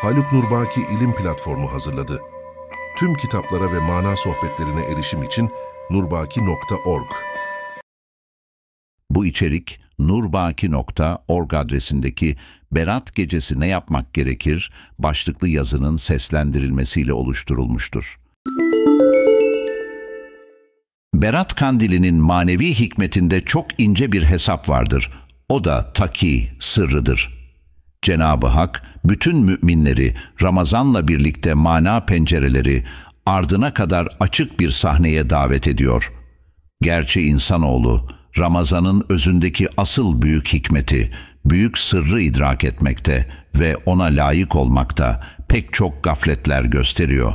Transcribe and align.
Haluk 0.00 0.32
Nurbaki 0.32 0.80
İlim 0.80 1.14
Platformu 1.14 1.72
hazırladı. 1.72 2.20
Tüm 2.98 3.14
kitaplara 3.14 3.72
ve 3.72 3.78
mana 3.80 4.16
sohbetlerine 4.16 4.82
erişim 4.82 5.22
için 5.22 5.50
nurbaki.org. 5.90 7.06
Bu 9.10 9.26
içerik 9.26 9.80
nurbaki.org 9.98 11.54
adresindeki 11.54 12.36
Berat 12.72 13.14
Gecesi 13.14 13.60
ne 13.60 13.66
yapmak 13.66 14.14
gerekir 14.14 14.72
başlıklı 14.98 15.48
yazının 15.48 15.96
seslendirilmesiyle 15.96 17.12
oluşturulmuştur. 17.12 18.20
Berat 21.14 21.54
Kandili'nin 21.54 22.16
manevi 22.16 22.74
hikmetinde 22.74 23.44
çok 23.44 23.80
ince 23.80 24.12
bir 24.12 24.22
hesap 24.24 24.68
vardır. 24.68 25.10
O 25.48 25.64
da 25.64 25.92
taki, 25.92 26.48
sırrıdır. 26.58 27.39
Cenab-ı 28.02 28.46
Hak 28.46 28.82
bütün 29.04 29.36
müminleri 29.36 30.14
Ramazan'la 30.42 31.08
birlikte 31.08 31.54
mana 31.54 32.00
pencereleri 32.00 32.84
ardına 33.26 33.74
kadar 33.74 34.08
açık 34.20 34.60
bir 34.60 34.70
sahneye 34.70 35.30
davet 35.30 35.68
ediyor. 35.68 36.12
Gerçi 36.82 37.22
insanoğlu 37.22 38.08
Ramazan'ın 38.38 39.04
özündeki 39.08 39.68
asıl 39.76 40.22
büyük 40.22 40.48
hikmeti, 40.48 41.10
büyük 41.44 41.78
sırrı 41.78 42.22
idrak 42.22 42.64
etmekte 42.64 43.28
ve 43.54 43.76
ona 43.76 44.04
layık 44.04 44.56
olmakta 44.56 45.20
pek 45.48 45.72
çok 45.72 46.04
gafletler 46.04 46.64
gösteriyor. 46.64 47.32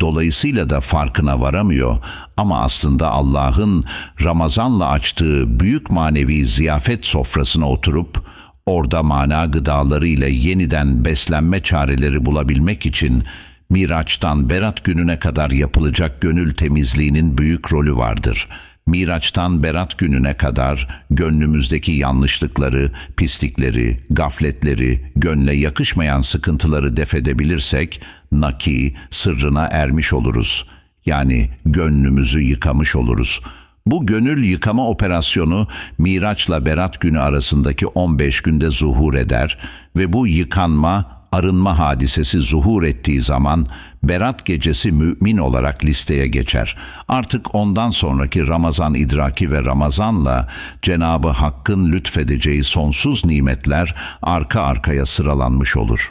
Dolayısıyla 0.00 0.70
da 0.70 0.80
farkına 0.80 1.40
varamıyor 1.40 1.96
ama 2.36 2.60
aslında 2.60 3.10
Allah'ın 3.10 3.84
Ramazan'la 4.22 4.90
açtığı 4.90 5.60
büyük 5.60 5.90
manevi 5.90 6.44
ziyafet 6.44 7.06
sofrasına 7.06 7.68
oturup 7.68 8.24
orada 8.66 9.02
mana 9.02 9.46
gıdalarıyla 9.46 10.28
yeniden 10.28 11.04
beslenme 11.04 11.60
çareleri 11.60 12.26
bulabilmek 12.26 12.86
için 12.86 13.24
Miraç'tan 13.70 14.50
Berat 14.50 14.84
gününe 14.84 15.18
kadar 15.18 15.50
yapılacak 15.50 16.20
gönül 16.20 16.54
temizliğinin 16.54 17.38
büyük 17.38 17.72
rolü 17.72 17.96
vardır. 17.96 18.48
Miraç'tan 18.86 19.62
Berat 19.62 19.98
gününe 19.98 20.36
kadar 20.36 21.04
gönlümüzdeki 21.10 21.92
yanlışlıkları, 21.92 22.90
pislikleri, 23.16 23.96
gafletleri, 24.10 25.12
gönle 25.16 25.54
yakışmayan 25.54 26.20
sıkıntıları 26.20 26.96
defedebilirsek, 26.96 28.02
naki, 28.32 28.94
sırrına 29.10 29.66
ermiş 29.66 30.12
oluruz. 30.12 30.68
Yani 31.06 31.50
gönlümüzü 31.64 32.40
yıkamış 32.40 32.96
oluruz.'' 32.96 33.63
Bu 33.86 34.06
gönül 34.06 34.44
yıkama 34.44 34.88
operasyonu 34.88 35.68
Miraç'la 35.98 36.66
Berat 36.66 37.00
günü 37.00 37.20
arasındaki 37.20 37.86
15 37.86 38.40
günde 38.40 38.70
zuhur 38.70 39.14
eder 39.14 39.58
ve 39.96 40.12
bu 40.12 40.26
yıkanma, 40.26 41.24
arınma 41.32 41.78
hadisesi 41.78 42.38
zuhur 42.38 42.82
ettiği 42.82 43.20
zaman 43.20 43.66
Berat 44.02 44.46
gecesi 44.46 44.92
mümin 44.92 45.38
olarak 45.38 45.84
listeye 45.84 46.26
geçer. 46.26 46.76
Artık 47.08 47.54
ondan 47.54 47.90
sonraki 47.90 48.46
Ramazan 48.46 48.94
idraki 48.94 49.50
ve 49.50 49.64
Ramazan'la 49.64 50.48
Cenabı 50.82 51.28
Hakk'ın 51.28 51.92
lütfedeceği 51.92 52.64
sonsuz 52.64 53.24
nimetler 53.24 53.94
arka 54.22 54.62
arkaya 54.62 55.06
sıralanmış 55.06 55.76
olur. 55.76 56.08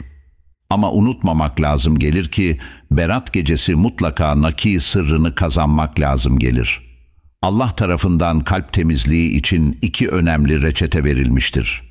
Ama 0.70 0.92
unutmamak 0.92 1.60
lazım 1.60 1.98
gelir 1.98 2.30
ki 2.30 2.58
Berat 2.90 3.32
gecesi 3.32 3.74
mutlaka 3.74 4.42
naki 4.42 4.80
sırrını 4.80 5.34
kazanmak 5.34 6.00
lazım 6.00 6.38
gelir.'' 6.38 6.83
Allah 7.44 7.70
tarafından 7.70 8.40
kalp 8.40 8.72
temizliği 8.72 9.30
için 9.30 9.78
iki 9.82 10.08
önemli 10.08 10.62
reçete 10.62 11.04
verilmiştir. 11.04 11.82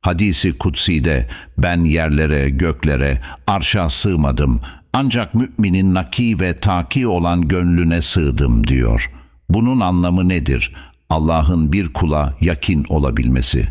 Hadisi 0.00 0.58
kutsi'de 0.58 1.28
ben 1.58 1.84
yerlere, 1.84 2.50
göklere, 2.50 3.20
arşa 3.46 3.90
sığmadım 3.90 4.60
ancak 4.92 5.34
müminin 5.34 5.94
naki 5.94 6.40
ve 6.40 6.58
taki 6.58 7.06
olan 7.06 7.48
gönlüne 7.48 8.02
sığdım 8.02 8.66
diyor. 8.66 9.10
Bunun 9.48 9.80
anlamı 9.80 10.28
nedir? 10.28 10.74
Allah'ın 11.10 11.72
bir 11.72 11.92
kula 11.92 12.36
yakin 12.40 12.84
olabilmesi. 12.88 13.68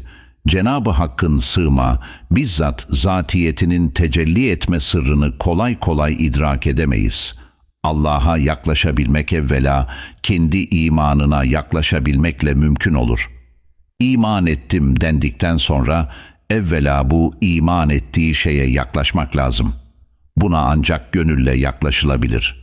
Cenab-ı 0.48 0.90
Hakk'ın 0.90 1.38
sığma, 1.38 2.00
bizzat 2.32 2.86
zatiyetinin 2.90 3.90
tecelli 3.90 4.50
etme 4.50 4.80
sırrını 4.80 5.38
kolay 5.38 5.80
kolay 5.80 6.14
idrak 6.14 6.68
edemeyiz.'' 6.68 7.41
Allah'a 7.84 8.38
yaklaşabilmek 8.38 9.34
evvela 9.34 9.88
kendi 10.24 10.58
imanına 10.58 11.44
yaklaşabilmekle 11.44 12.54
mümkün 12.54 12.94
olur. 12.94 13.30
İman 14.00 14.46
ettim 14.46 15.02
dendikten 15.02 15.58
sonra 15.58 16.12
evvela 16.50 17.10
bu 17.10 17.36
iman 17.42 17.90
ettiği 17.90 18.36
şeye 18.36 18.66
yaklaşmak 18.66 19.36
lazım. 19.36 19.74
Buna 20.38 20.60
ancak 20.60 21.12
gönülle 21.12 21.58
yaklaşılabilir.'' 21.58 22.61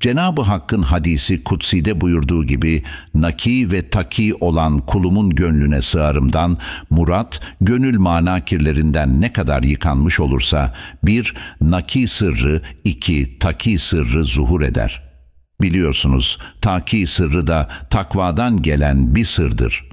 Cenab-ı 0.00 0.42
Hakk'ın 0.42 0.82
hadisi 0.82 1.44
kutside 1.44 2.00
buyurduğu 2.00 2.44
gibi 2.44 2.82
naki 3.14 3.72
ve 3.72 3.90
taki 3.90 4.34
olan 4.34 4.78
kulumun 4.78 5.30
gönlüne 5.30 5.82
sığarımdan 5.82 6.58
murat 6.90 7.40
gönül 7.60 7.98
mana 7.98 8.40
kirlerinden 8.40 9.20
ne 9.20 9.32
kadar 9.32 9.62
yıkanmış 9.62 10.20
olursa 10.20 10.74
bir 11.04 11.34
naki 11.60 12.06
sırrı 12.06 12.62
iki 12.84 13.38
taki 13.38 13.78
sırrı 13.78 14.24
zuhur 14.24 14.62
eder. 14.62 15.02
Biliyorsunuz 15.62 16.38
taki 16.60 17.06
sırrı 17.06 17.46
da 17.46 17.68
takvadan 17.90 18.62
gelen 18.62 19.14
bir 19.14 19.24
sırdır. 19.24 19.84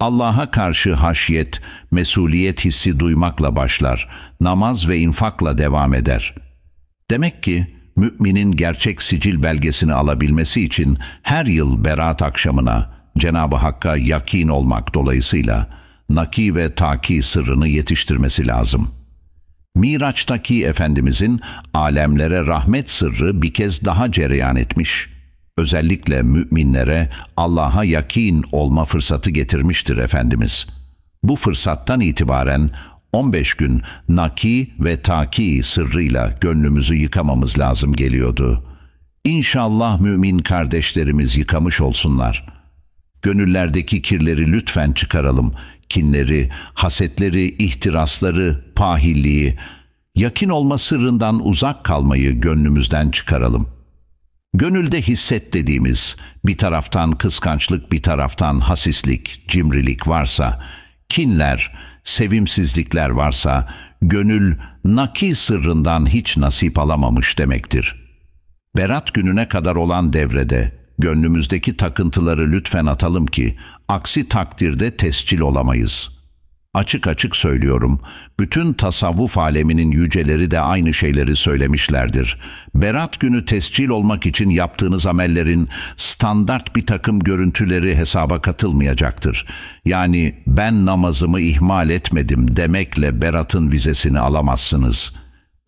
Allah'a 0.00 0.50
karşı 0.50 0.94
haşyet, 0.94 1.62
mesuliyet 1.90 2.64
hissi 2.64 2.98
duymakla 2.98 3.56
başlar, 3.56 4.08
namaz 4.40 4.88
ve 4.88 4.98
infakla 4.98 5.58
devam 5.58 5.94
eder. 5.94 6.34
Demek 7.10 7.42
ki 7.42 7.81
müminin 7.96 8.52
gerçek 8.52 9.02
sicil 9.02 9.42
belgesini 9.42 9.92
alabilmesi 9.92 10.64
için 10.64 10.98
her 11.22 11.46
yıl 11.46 11.84
berat 11.84 12.22
akşamına 12.22 12.90
Cenab-ı 13.18 13.56
Hakk'a 13.56 13.96
yakin 13.96 14.48
olmak 14.48 14.94
dolayısıyla 14.94 15.68
naki 16.08 16.56
ve 16.56 16.74
taki 16.74 17.22
sırrını 17.22 17.68
yetiştirmesi 17.68 18.46
lazım. 18.46 18.90
Miraç'taki 19.74 20.64
Efendimizin 20.64 21.40
alemlere 21.74 22.46
rahmet 22.46 22.90
sırrı 22.90 23.42
bir 23.42 23.54
kez 23.54 23.84
daha 23.84 24.12
cereyan 24.12 24.56
etmiş, 24.56 25.08
özellikle 25.58 26.22
müminlere 26.22 27.10
Allah'a 27.36 27.84
yakin 27.84 28.44
olma 28.52 28.84
fırsatı 28.84 29.30
getirmiştir 29.30 29.96
Efendimiz. 29.96 30.66
Bu 31.22 31.36
fırsattan 31.36 32.00
itibaren 32.00 32.70
15 33.12 33.54
gün 33.54 33.82
naki 34.08 34.70
ve 34.80 35.02
taki 35.02 35.60
sırrıyla 35.64 36.38
gönlümüzü 36.40 36.94
yıkamamız 36.94 37.58
lazım 37.58 37.92
geliyordu. 37.92 38.64
İnşallah 39.24 40.00
mümin 40.00 40.38
kardeşlerimiz 40.38 41.36
yıkamış 41.36 41.80
olsunlar. 41.80 42.46
Gönüllerdeki 43.22 44.02
kirleri 44.02 44.52
lütfen 44.52 44.92
çıkaralım. 44.92 45.54
Kinleri, 45.88 46.50
hasetleri, 46.74 47.56
ihtirasları, 47.64 48.64
pahilliği, 48.74 49.58
yakin 50.14 50.48
olma 50.48 50.78
sırrından 50.78 51.46
uzak 51.46 51.84
kalmayı 51.84 52.40
gönlümüzden 52.40 53.10
çıkaralım. 53.10 53.68
Gönülde 54.54 55.02
hisset 55.02 55.52
dediğimiz 55.52 56.16
bir 56.46 56.58
taraftan 56.58 57.12
kıskançlık 57.12 57.92
bir 57.92 58.02
taraftan 58.02 58.60
hasislik, 58.60 59.48
cimrilik 59.48 60.08
varsa, 60.08 60.64
kinler, 61.08 61.72
sevimsizlikler 62.04 63.10
varsa 63.10 63.74
gönül 64.02 64.56
naki 64.84 65.34
sırrından 65.34 66.06
hiç 66.08 66.36
nasip 66.36 66.78
alamamış 66.78 67.38
demektir. 67.38 68.02
Berat 68.76 69.14
gününe 69.14 69.48
kadar 69.48 69.76
olan 69.76 70.12
devrede 70.12 70.72
gönlümüzdeki 70.98 71.76
takıntıları 71.76 72.52
lütfen 72.52 72.86
atalım 72.86 73.26
ki 73.26 73.56
aksi 73.88 74.28
takdirde 74.28 74.96
tescil 74.96 75.40
olamayız.'' 75.40 76.11
Açık 76.74 77.06
açık 77.06 77.36
söylüyorum, 77.36 78.00
bütün 78.40 78.72
tasavvuf 78.72 79.38
aleminin 79.38 79.90
yüceleri 79.90 80.50
de 80.50 80.60
aynı 80.60 80.94
şeyleri 80.94 81.36
söylemişlerdir. 81.36 82.38
Berat 82.74 83.20
günü 83.20 83.44
tescil 83.44 83.88
olmak 83.88 84.26
için 84.26 84.50
yaptığınız 84.50 85.06
amellerin 85.06 85.68
standart 85.96 86.76
bir 86.76 86.86
takım 86.86 87.20
görüntüleri 87.20 87.96
hesaba 87.96 88.40
katılmayacaktır. 88.40 89.46
Yani 89.84 90.34
ben 90.46 90.86
namazımı 90.86 91.40
ihmal 91.40 91.90
etmedim 91.90 92.56
demekle 92.56 93.22
Berat'ın 93.22 93.72
vizesini 93.72 94.18
alamazsınız. 94.18 95.16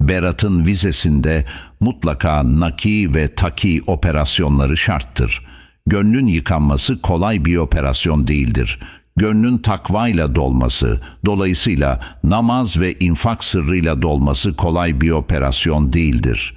Berat'ın 0.01 0.67
vizesinde 0.67 1.47
mutlaka 1.81 2.61
naki 2.61 3.15
ve 3.15 3.35
taki 3.35 3.83
operasyonları 3.87 4.77
şarttır. 4.77 5.43
Gönlün 5.87 6.27
yıkanması 6.27 7.03
kolay 7.03 7.45
bir 7.45 7.57
operasyon 7.57 8.29
değildir 8.29 8.79
gönlün 9.17 9.59
takvayla 9.59 10.35
dolması, 10.35 11.01
dolayısıyla 11.27 12.01
namaz 12.25 12.81
ve 12.81 12.99
infak 12.99 13.45
sırrıyla 13.45 14.03
dolması 14.03 14.57
kolay 14.57 15.01
bir 15.01 15.11
operasyon 15.11 15.93
değildir. 15.93 16.57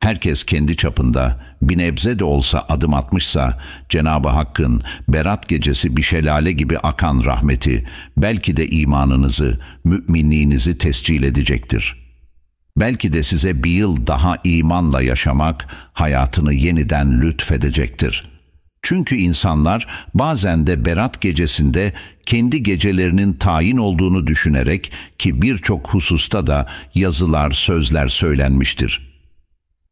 Herkes 0.00 0.44
kendi 0.44 0.76
çapında 0.76 1.40
bir 1.62 1.78
nebze 1.78 2.18
de 2.18 2.24
olsa 2.24 2.64
adım 2.68 2.94
atmışsa 2.94 3.58
Cenab-ı 3.88 4.28
Hakk'ın 4.28 4.82
berat 5.08 5.48
gecesi 5.48 5.96
bir 5.96 6.02
şelale 6.02 6.52
gibi 6.52 6.78
akan 6.78 7.24
rahmeti 7.24 7.86
belki 8.16 8.56
de 8.56 8.68
imanınızı, 8.68 9.60
müminliğinizi 9.84 10.78
tescil 10.78 11.22
edecektir.'' 11.22 12.00
Belki 12.76 13.12
de 13.12 13.22
size 13.22 13.64
bir 13.64 13.70
yıl 13.70 14.06
daha 14.06 14.36
imanla 14.44 15.02
yaşamak 15.02 15.66
hayatını 15.92 16.54
yeniden 16.54 17.20
lütfedecektir. 17.22 18.39
Çünkü 18.90 19.16
insanlar 19.16 19.86
bazen 20.14 20.66
de 20.66 20.84
berat 20.84 21.20
gecesinde 21.20 21.92
kendi 22.26 22.62
gecelerinin 22.62 23.32
tayin 23.32 23.76
olduğunu 23.76 24.26
düşünerek 24.26 24.92
ki 25.18 25.42
birçok 25.42 25.88
hususta 25.88 26.46
da 26.46 26.66
yazılar, 26.94 27.50
sözler 27.50 28.08
söylenmiştir. 28.08 29.12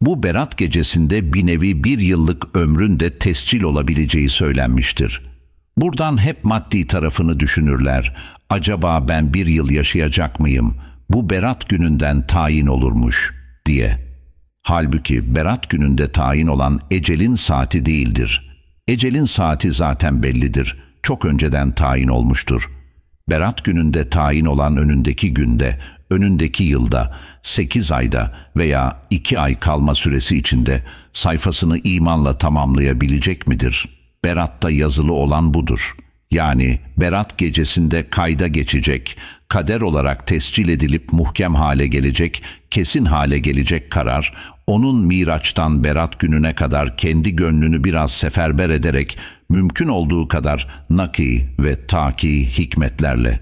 Bu 0.00 0.22
berat 0.22 0.58
gecesinde 0.58 1.32
bir 1.32 1.46
nevi 1.46 1.84
bir 1.84 1.98
yıllık 1.98 2.56
ömrün 2.56 3.00
de 3.00 3.18
tescil 3.18 3.62
olabileceği 3.62 4.28
söylenmiştir. 4.28 5.22
Buradan 5.76 6.22
hep 6.22 6.44
maddi 6.44 6.86
tarafını 6.86 7.40
düşünürler. 7.40 8.16
Acaba 8.50 9.08
ben 9.08 9.34
bir 9.34 9.46
yıl 9.46 9.70
yaşayacak 9.70 10.40
mıyım? 10.40 10.76
Bu 11.10 11.30
berat 11.30 11.68
gününden 11.68 12.26
tayin 12.26 12.66
olurmuş 12.66 13.34
diye. 13.66 13.98
Halbuki 14.62 15.34
berat 15.34 15.70
gününde 15.70 16.12
tayin 16.12 16.46
olan 16.46 16.80
ecelin 16.90 17.34
saati 17.34 17.86
değildir. 17.86 18.47
Ecelin 18.88 19.24
saati 19.24 19.70
zaten 19.70 20.22
bellidir. 20.22 20.76
Çok 21.02 21.24
önceden 21.24 21.72
tayin 21.72 22.08
olmuştur. 22.08 22.70
Berat 23.30 23.64
gününde 23.64 24.10
tayin 24.10 24.44
olan 24.44 24.76
önündeki 24.76 25.34
günde, 25.34 25.78
önündeki 26.10 26.64
yılda, 26.64 27.16
sekiz 27.42 27.92
ayda 27.92 28.34
veya 28.56 28.96
iki 29.10 29.38
ay 29.38 29.58
kalma 29.58 29.94
süresi 29.94 30.36
içinde 30.36 30.82
sayfasını 31.12 31.78
imanla 31.78 32.38
tamamlayabilecek 32.38 33.48
midir?'' 33.48 33.98
Berat'ta 34.24 34.70
yazılı 34.70 35.12
olan 35.12 35.54
budur. 35.54 35.96
Yani 36.30 36.80
Berat 36.96 37.38
gecesinde 37.38 38.10
kayda 38.10 38.48
geçecek, 38.48 39.16
kader 39.48 39.80
olarak 39.80 40.26
tescil 40.26 40.68
edilip 40.68 41.12
muhkem 41.12 41.54
hale 41.54 41.86
gelecek, 41.86 42.42
kesin 42.70 43.04
hale 43.04 43.38
gelecek 43.38 43.90
karar, 43.90 44.32
onun 44.68 45.06
Miraç'tan 45.06 45.84
Berat 45.84 46.18
gününe 46.18 46.54
kadar 46.54 46.96
kendi 46.96 47.36
gönlünü 47.36 47.84
biraz 47.84 48.12
seferber 48.12 48.70
ederek 48.70 49.18
mümkün 49.48 49.88
olduğu 49.88 50.28
kadar 50.28 50.84
naki 50.90 51.48
ve 51.58 51.86
taki 51.86 52.58
hikmetlerle, 52.58 53.40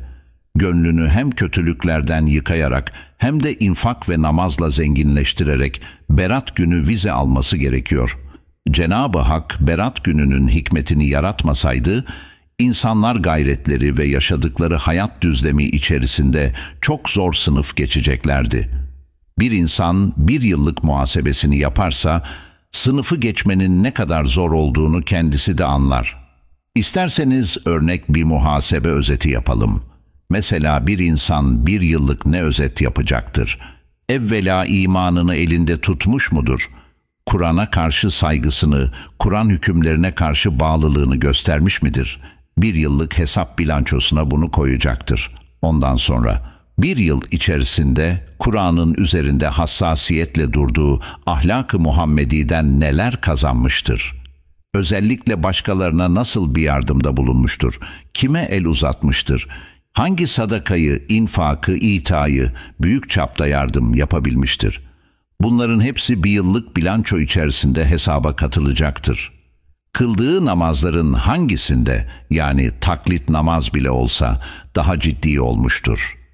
gönlünü 0.55 1.08
hem 1.08 1.31
kötülüklerden 1.31 2.26
yıkayarak 2.26 2.93
hem 3.19 3.43
de 3.43 3.58
infak 3.58 4.08
ve 4.08 4.23
namazla 4.23 4.70
zenginleştirerek 4.70 5.82
Berat 6.11 6.56
günü 6.56 6.88
vize 6.88 7.12
alması 7.12 7.56
gerekiyor.'' 7.56 8.26
Cenab-ı 8.70 9.19
Hak 9.19 9.56
berat 9.61 10.05
gününün 10.05 10.49
hikmetini 10.49 11.08
yaratmasaydı, 11.08 12.05
insanlar 12.58 13.17
gayretleri 13.17 13.99
ve 13.99 14.05
yaşadıkları 14.05 14.76
hayat 14.76 15.23
düzlemi 15.23 15.64
içerisinde 15.64 16.52
çok 16.81 17.11
zor 17.11 17.32
sınıf 17.32 17.76
geçeceklerdi. 17.76 18.86
Bir 19.38 19.50
insan 19.50 20.12
bir 20.17 20.43
yıllık 20.43 20.85
muhasebesini 20.85 21.59
yaparsa, 21.59 22.23
sınıfı 22.71 23.17
geçmenin 23.17 23.83
ne 23.83 23.94
kadar 23.94 24.25
zor 24.25 24.53
olduğunu 24.53 25.03
kendisi 25.03 25.59
de 25.59 25.65
anlar. 25.65 26.27
İsterseniz 26.75 27.59
örnek 27.67 28.15
bir 28.15 28.25
muhasebe 28.25 28.88
özeti 28.88 29.31
yapalım. 29.31 29.83
Mesela 30.31 30.87
bir 30.87 30.99
insan 30.99 31.67
bir 31.67 31.83
yıllık 31.83 32.27
ne 32.27 32.43
özet 32.43 32.81
yapacaktır? 32.81 33.59
Evvela 34.09 34.67
imanını 34.67 35.35
elinde 35.35 35.81
tutmuş 35.81 36.33
mudur?'' 36.33 36.71
Kur'an'a 37.27 37.71
karşı 37.71 38.11
saygısını, 38.11 38.93
Kur'an 39.19 39.49
hükümlerine 39.49 40.15
karşı 40.15 40.61
bağlılığını 40.61 41.17
göstermiş 41.17 41.83
midir? 41.83 42.21
Bir 42.59 42.75
yıllık 42.75 43.19
hesap 43.19 43.59
bilançosuna 43.59 44.31
bunu 44.31 44.50
koyacaktır. 44.50 45.31
Ondan 45.62 45.97
sonra 45.97 46.56
bir 46.78 46.96
yıl 46.96 47.23
içerisinde 47.31 48.25
Kur'an'ın 48.38 48.94
üzerinde 48.94 49.46
hassasiyetle 49.46 50.52
durduğu 50.52 51.00
ahlak-ı 51.26 51.78
Muhammedi'den 51.78 52.81
neler 52.81 53.20
kazanmıştır? 53.20 54.14
Özellikle 54.75 55.43
başkalarına 55.43 56.14
nasıl 56.14 56.55
bir 56.55 56.62
yardımda 56.62 57.17
bulunmuştur? 57.17 57.78
Kime 58.14 58.43
el 58.50 58.64
uzatmıştır? 58.64 59.49
Hangi 59.93 60.26
sadakayı, 60.26 61.05
infakı, 61.08 61.73
itayı 61.73 62.52
büyük 62.81 63.11
çapta 63.11 63.46
yardım 63.46 63.94
yapabilmiştir? 63.94 64.87
Bunların 65.40 65.81
hepsi 65.81 66.25
bir 66.25 66.31
yıllık 66.31 66.76
bilanço 66.76 67.19
içerisinde 67.19 67.84
hesaba 67.84 68.37
katılacaktır. 68.37 69.32
Kıldığı 69.93 70.44
namazların 70.44 71.12
hangisinde 71.12 72.08
yani 72.31 72.70
taklit 72.81 73.28
namaz 73.28 73.75
bile 73.75 73.90
olsa 73.90 74.43
daha 74.75 75.00
ciddi 75.00 75.40
olmuştur? 75.40 76.25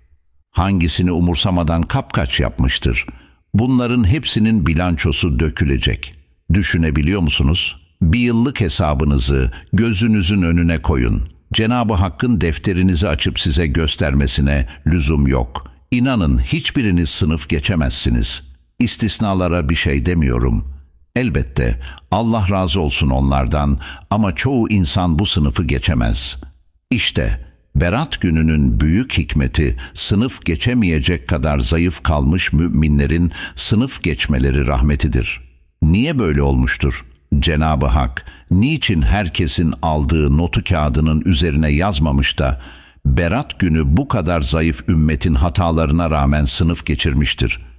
Hangisini 0.53 1.13
umursamadan 1.13 1.83
kapkaç 1.83 2.41
yapmıştır? 2.41 3.07
Bunların 3.55 4.05
hepsinin 4.05 4.67
bilançosu 4.67 5.39
dökülecek. 5.39 6.15
Düşünebiliyor 6.53 7.21
musunuz? 7.21 7.77
Bir 8.03 8.21
yıllık 8.21 8.61
hesabınızı 8.61 9.53
gözünüzün 9.73 10.43
önüne 10.43 10.83
koyun. 10.83 11.23
Cenab-ı 11.53 11.95
Hakk'ın 11.95 12.41
defterinizi 12.41 13.09
açıp 13.09 13.41
size 13.41 13.67
göstermesine 13.67 14.69
lüzum 14.87 15.27
yok. 15.27 15.71
İnanın 15.91 16.39
hiçbiriniz 16.39 17.09
sınıf 17.09 17.49
geçemezsiniz.'' 17.49 18.53
İstisnalara 18.83 19.69
bir 19.69 19.75
şey 19.75 20.07
demiyorum. 20.07 20.75
Elbette 21.17 21.81
Allah 22.11 22.47
razı 22.51 22.81
olsun 22.81 23.11
onlardan 23.11 23.79
ama 24.11 24.35
çoğu 24.35 24.71
insan 24.71 25.19
bu 25.19 25.27
sınıfı 25.27 25.65
geçemez. 25.65 26.43
İşte 26.91 27.47
Berat 27.75 28.21
gününün 28.21 28.81
büyük 28.81 29.19
hikmeti 29.19 29.77
sınıf 29.95 30.45
geçemeyecek 30.45 31.29
kadar 31.29 31.59
zayıf 31.59 32.03
kalmış 32.03 32.53
müminlerin 32.53 33.33
sınıf 33.57 34.03
geçmeleri 34.03 34.67
rahmetidir. 34.67 35.41
Niye 35.83 36.19
böyle 36.19 36.43
olmuştur? 36.43 37.05
Cenab-ı 37.39 37.87
Hak 37.87 38.25
niçin 38.51 39.03
herkesin 39.03 39.75
aldığı 39.83 40.37
notu 40.37 40.65
kağıdının 40.65 41.23
üzerine 41.27 41.69
yazmamış 41.69 42.39
da 42.39 42.61
Berat 43.07 43.61
günü 43.61 43.97
bu 43.97 44.09
kadar 44.09 44.41
zayıf 44.41 44.89
ümmetin 44.89 45.35
hatalarına 45.35 46.11
rağmen 46.11 46.45
sınıf 46.45 46.87
geçirmiştir?'' 46.87 47.73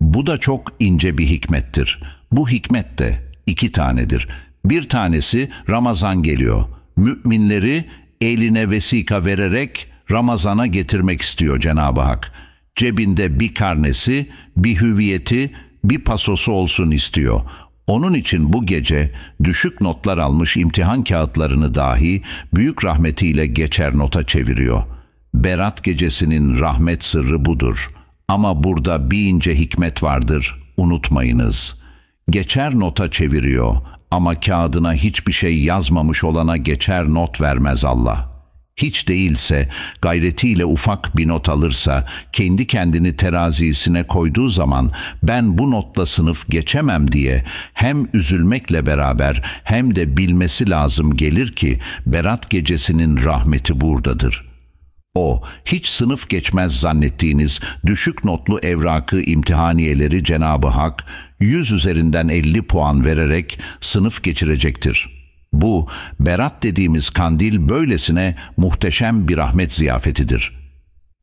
Bu 0.00 0.26
da 0.26 0.38
çok 0.38 0.72
ince 0.78 1.18
bir 1.18 1.26
hikmettir. 1.26 2.00
Bu 2.32 2.48
hikmet 2.48 2.98
de 2.98 3.18
iki 3.46 3.72
tanedir. 3.72 4.28
Bir 4.64 4.88
tanesi 4.88 5.50
Ramazan 5.68 6.22
geliyor. 6.22 6.64
Müminleri 6.96 7.84
eline 8.20 8.70
vesika 8.70 9.24
vererek 9.24 9.86
Ramazan'a 10.10 10.66
getirmek 10.66 11.22
istiyor 11.22 11.60
Cenab-ı 11.60 12.00
Hak. 12.00 12.32
Cebinde 12.76 13.40
bir 13.40 13.54
karnesi, 13.54 14.28
bir 14.56 14.80
hüviyeti, 14.80 15.52
bir 15.84 15.98
pasosu 15.98 16.52
olsun 16.52 16.90
istiyor. 16.90 17.40
Onun 17.86 18.14
için 18.14 18.52
bu 18.52 18.66
gece 18.66 19.12
düşük 19.44 19.80
notlar 19.80 20.18
almış 20.18 20.56
imtihan 20.56 21.04
kağıtlarını 21.04 21.74
dahi 21.74 22.22
büyük 22.54 22.84
rahmetiyle 22.84 23.46
geçer 23.46 23.98
nota 23.98 24.26
çeviriyor. 24.26 24.82
Berat 25.34 25.84
gecesinin 25.84 26.60
rahmet 26.60 27.04
sırrı 27.04 27.44
budur.'' 27.44 27.98
Ama 28.28 28.64
burada 28.64 29.10
bir 29.10 29.28
ince 29.28 29.58
hikmet 29.58 30.02
vardır, 30.02 30.54
unutmayınız. 30.76 31.82
Geçer 32.30 32.74
nota 32.74 33.10
çeviriyor 33.10 33.76
ama 34.10 34.40
kağıdına 34.40 34.94
hiçbir 34.94 35.32
şey 35.32 35.62
yazmamış 35.62 36.24
olana 36.24 36.56
geçer 36.56 37.04
not 37.04 37.40
vermez 37.40 37.84
Allah. 37.84 38.38
Hiç 38.76 39.08
değilse 39.08 39.68
gayretiyle 40.02 40.64
ufak 40.64 41.16
bir 41.16 41.28
not 41.28 41.48
alırsa 41.48 42.06
kendi 42.32 42.66
kendini 42.66 43.16
terazisine 43.16 44.06
koyduğu 44.06 44.48
zaman 44.48 44.90
ben 45.22 45.58
bu 45.58 45.70
notla 45.70 46.06
sınıf 46.06 46.48
geçemem 46.48 47.12
diye 47.12 47.44
hem 47.74 48.06
üzülmekle 48.14 48.86
beraber 48.86 49.42
hem 49.64 49.94
de 49.94 50.16
bilmesi 50.16 50.70
lazım 50.70 51.16
gelir 51.16 51.52
ki 51.52 51.78
Berat 52.06 52.50
gecesinin 52.50 53.24
rahmeti 53.24 53.80
buradadır.'' 53.80 54.47
O, 55.18 55.42
hiç 55.64 55.86
sınıf 55.86 56.28
geçmez 56.28 56.80
zannettiğiniz 56.80 57.60
düşük 57.86 58.24
notlu 58.24 58.58
evrakı 58.58 59.20
imtihaniyeleri 59.20 60.24
Cenabı 60.24 60.66
Hak 60.66 61.04
100 61.40 61.72
üzerinden 61.72 62.28
50 62.28 62.62
puan 62.62 63.04
vererek 63.04 63.58
sınıf 63.80 64.22
geçirecektir. 64.22 65.08
Bu, 65.52 65.88
berat 66.20 66.62
dediğimiz 66.62 67.10
kandil 67.10 67.68
böylesine 67.68 68.36
muhteşem 68.56 69.28
bir 69.28 69.36
rahmet 69.36 69.72
ziyafetidir. 69.72 70.52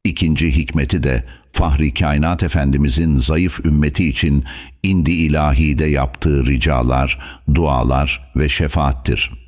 İkinci 0.04 0.56
hikmeti 0.56 1.04
de 1.04 1.24
Fahri 1.52 1.94
Kainat 1.94 2.44
Efendimizin 2.44 3.16
zayıf 3.16 3.66
ümmeti 3.66 4.08
için 4.08 4.44
indi 4.84 5.12
ilahide 5.12 5.86
yaptığı 5.86 6.46
ricalar, 6.46 7.20
dualar 7.56 8.32
ve 8.36 8.50
şefaattir.'' 8.50 9.45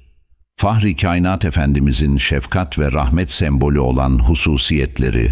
Fahri 0.59 0.95
Kainat 0.95 1.45
Efendimizin 1.45 2.17
şefkat 2.17 2.79
ve 2.79 2.91
rahmet 2.91 3.31
sembolü 3.31 3.79
olan 3.79 4.19
hususiyetleri, 4.19 5.31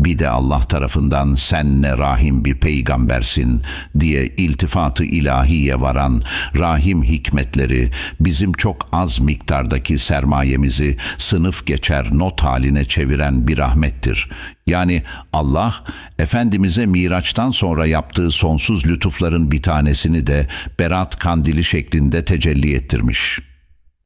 bir 0.00 0.18
de 0.18 0.28
Allah 0.28 0.60
tarafından 0.60 1.34
sen 1.34 1.82
ne 1.82 1.98
rahim 1.98 2.44
bir 2.44 2.54
peygambersin 2.54 3.62
diye 4.00 4.26
iltifatı 4.26 5.04
ilahiye 5.04 5.80
varan 5.80 6.22
rahim 6.58 7.02
hikmetleri 7.02 7.90
bizim 8.20 8.52
çok 8.52 8.88
az 8.92 9.20
miktardaki 9.20 9.98
sermayemizi 9.98 10.96
sınıf 11.18 11.66
geçer 11.66 12.08
not 12.12 12.40
haline 12.40 12.84
çeviren 12.84 13.48
bir 13.48 13.58
rahmettir. 13.58 14.30
Yani 14.66 15.02
Allah 15.32 15.74
Efendimiz'e 16.18 16.86
Miraç'tan 16.86 17.50
sonra 17.50 17.86
yaptığı 17.86 18.30
sonsuz 18.30 18.86
lütufların 18.86 19.50
bir 19.50 19.62
tanesini 19.62 20.26
de 20.26 20.48
Berat 20.78 21.18
kandili 21.18 21.64
şeklinde 21.64 22.24
tecelli 22.24 22.74
ettirmiş.'' 22.74 23.53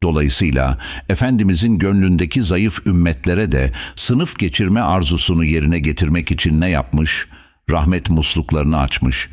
Dolayısıyla 0.03 0.79
Efendimizin 1.09 1.79
gönlündeki 1.79 2.43
zayıf 2.43 2.87
ümmetlere 2.87 3.53
de 3.53 3.73
sınıf 3.97 4.39
geçirme 4.39 4.81
arzusunu 4.81 5.45
yerine 5.45 5.79
getirmek 5.79 6.31
için 6.31 6.61
ne 6.61 6.71
yapmış? 6.71 7.27
Rahmet 7.71 8.11
musluklarını 8.11 8.81
açmış. 8.81 9.29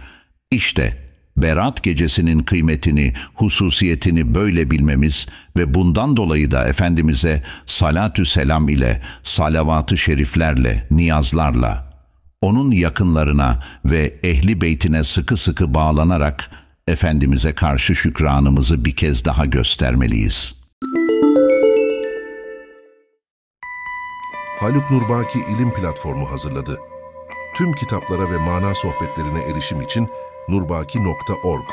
İşte 0.51 1.05
Berat 1.37 1.83
gecesinin 1.83 2.39
kıymetini, 2.39 3.13
hususiyetini 3.33 4.35
böyle 4.35 4.71
bilmemiz 4.71 5.27
ve 5.57 5.73
bundan 5.73 6.17
dolayı 6.17 6.51
da 6.51 6.67
Efendimiz'e 6.67 7.43
salatü 7.65 8.25
selam 8.25 8.69
ile, 8.69 9.01
salavat-ı 9.23 9.97
şeriflerle, 9.97 10.87
niyazlarla, 10.91 11.93
onun 12.41 12.71
yakınlarına 12.71 13.63
ve 13.85 14.19
ehli 14.23 14.61
beytine 14.61 15.03
sıkı 15.03 15.37
sıkı 15.37 15.73
bağlanarak 15.73 16.49
Efendimiz'e 16.87 17.55
karşı 17.55 17.95
şükranımızı 17.95 18.85
bir 18.85 18.95
kez 18.95 19.25
daha 19.25 19.45
göstermeliyiz. 19.45 20.55
Haluk 24.59 24.91
Nurbaki 24.91 25.39
İlim 25.39 25.73
Platformu 25.73 26.31
hazırladı. 26.31 26.79
Tüm 27.55 27.73
kitaplara 27.73 28.31
ve 28.31 28.37
mana 28.37 28.75
sohbetlerine 28.75 29.41
erişim 29.41 29.81
için 29.81 30.09
nurbaki.org 30.49 31.69